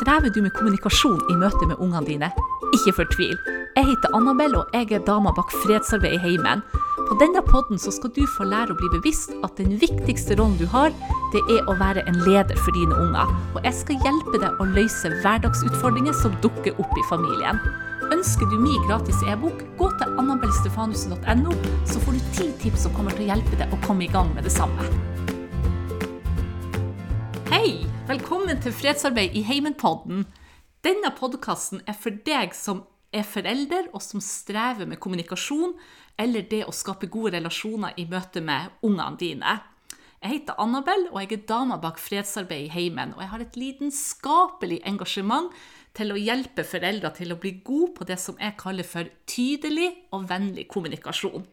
[0.00, 2.28] Strever du med kommunikasjon i møte med ungene dine?
[2.72, 3.34] Ikke fortvil.
[3.76, 6.62] Jeg heter Annabelle, og jeg er dama bak fredsarbeid i heimen.
[7.10, 10.64] På denne podden skal du få lære å bli bevisst at den viktigste rollen du
[10.72, 10.88] har,
[11.34, 13.28] det er å være en leder for dine unger.
[13.52, 17.60] Og jeg skal hjelpe deg å løse hverdagsutfordringer som dukker opp i familien.
[18.08, 23.12] Ønsker du min gratis e-bok, gå til annabellstefanussen.no, så får du ti tips som kommer
[23.12, 25.09] til å hjelpe deg å komme i gang med det samme.
[27.50, 27.80] Hei!
[28.06, 30.20] Velkommen til Fredsarbeid i heimen-podden.
[30.86, 35.72] Denne podkasten er for deg som er forelder, og som strever med kommunikasjon
[36.22, 39.56] eller det å skape gode relasjoner i møte med ungene dine.
[40.20, 43.16] Jeg heter Annabelle, og jeg er dama bak fredsarbeid i heimen.
[43.18, 45.50] Og jeg har et lidenskapelig engasjement
[45.98, 49.90] til å hjelpe foreldre til å bli gode på det som jeg kaller for tydelig
[50.14, 51.50] og vennlig kommunikasjon.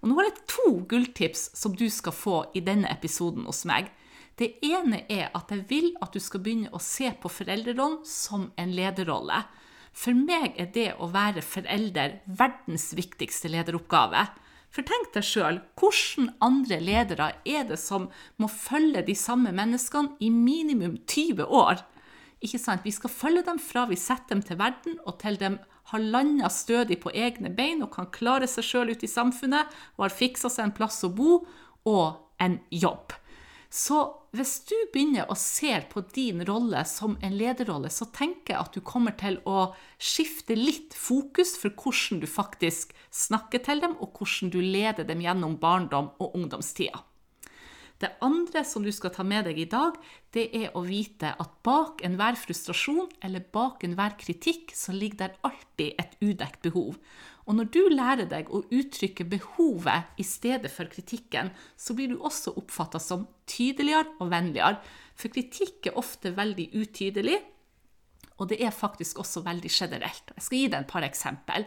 [0.00, 3.92] Og nå har jeg to gulltips som du skal få i denne episoden hos meg.
[4.38, 8.52] Det ene er at jeg vil at du skal begynne å se på foreldrerollen som
[8.60, 9.42] en lederrolle.
[9.98, 14.28] For meg er det å være forelder verdens viktigste lederoppgave.
[14.70, 18.06] For tenk deg sjøl, hvilke andre ledere er det som
[18.38, 21.82] må følge de samme menneskene i minimum 20 år?
[22.44, 22.84] Ikke sant?
[22.86, 25.56] Vi skal følge dem fra vi setter dem til verden, og til de
[25.88, 30.04] har landa stødig på egne bein og kan klare seg sjøl ute i samfunnet og
[30.04, 31.40] har fiksa seg en plass å bo
[31.88, 33.16] og en jobb.
[33.72, 34.02] Så
[34.36, 38.74] hvis du begynner å se på din rolle som en lederrolle, så tenker jeg at
[38.76, 44.18] du kommer til å skifte litt fokus for hvordan du faktisk snakker til dem, og
[44.18, 47.00] hvordan du leder dem gjennom barndom og ungdomstida.
[47.98, 49.96] Det andre som du skal ta med deg i dag,
[50.34, 55.34] det er å vite at bak enhver frustrasjon eller bak enhver kritikk, så ligger der
[55.48, 56.94] alltid et udekt behov.
[57.48, 62.18] Og når du lærer deg å uttrykke behovet i stedet for kritikken, så blir du
[62.20, 64.78] også oppfatta som tydeligere og vennligere.
[65.18, 67.40] For kritikk er ofte veldig utydelig,
[68.38, 70.34] og det er faktisk også veldig generelt.
[70.36, 71.64] Jeg skal gi deg et par eksempel.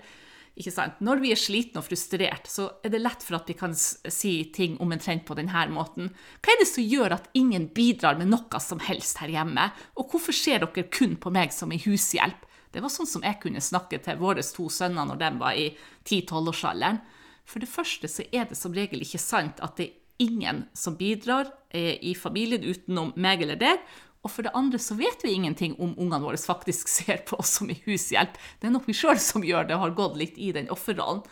[0.99, 4.33] Når vi er slitne og frustrert, så er det lett for at vi kan si
[4.53, 6.11] ting omtrent på denne måten.
[6.43, 9.69] Hva er det som gjør at ingen bidrar med noe som helst her hjemme?
[9.95, 12.45] Og hvorfor ser dere kun på meg som ei hushjelp?
[12.71, 15.71] Det var sånn som jeg kunne snakke til våre to sønner når de var i
[16.05, 17.01] 10-12-årsalderen.
[17.47, 20.95] For det første så er det som regel ikke sant at det er ingen som
[20.99, 23.81] bidrar eh, i familien utenom meg eller deg.
[24.21, 27.55] Og for det andre så vet vi ingenting om ungene våre faktisk ser på oss
[27.59, 28.37] som i hushjelp.
[28.59, 31.23] Det er nok vi sjøl som gjør det, og har gått litt i den offerrollen.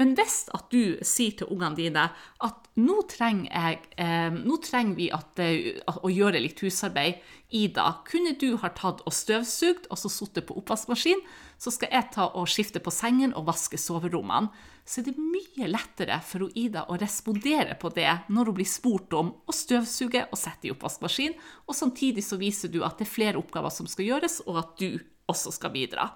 [0.00, 2.06] Men hvis at du sier til ungene dine
[2.40, 7.20] at nå trenger, jeg, eh, nå trenger vi at, eh, å gjøre litt husarbeid,
[7.52, 11.20] Ida, kunne du ha tatt og støvsugd og så sittet på oppvaskmaskin,
[11.58, 14.48] så skal jeg ta og skifte på sengen og vaske soverommene.
[14.86, 19.12] Så er det mye lettere for Ida å respondere på det når hun blir spurt
[19.12, 21.36] om å støvsuge og sette i oppvaskmaskin,
[21.68, 24.76] og samtidig så viser du at det er flere oppgaver som skal gjøres, og at
[24.80, 24.96] du
[25.28, 26.08] også skal bidra.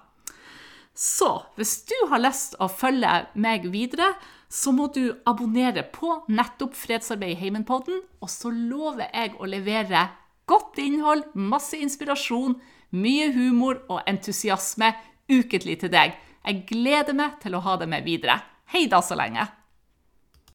[0.95, 1.27] Så
[1.59, 4.13] hvis du har lyst å følge meg videre,
[4.47, 10.05] så må du abonnere på nettopp Fredsarbeid i Heimenpodden, og så lover jeg å levere
[10.47, 12.55] godt innhold, masse inspirasjon,
[12.95, 14.93] mye humor og entusiasme
[15.27, 16.15] ukentlig til deg.
[16.45, 18.39] Jeg gleder meg til å ha deg med videre.
[18.71, 19.43] Hei da så lenge.